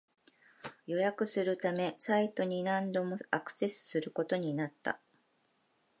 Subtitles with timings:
[0.87, 4.99] 予約するためサイトに何度もアクセスすることになった